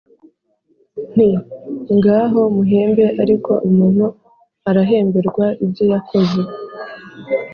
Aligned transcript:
Nti: 1.13 1.29
ngaho 1.95 2.39
muhembe 2.55 3.05
ariko 3.21 3.51
umuntu 3.67 4.05
arahemberwa 4.69 5.45
ibyo 5.63 5.83
yakoze 5.93 6.41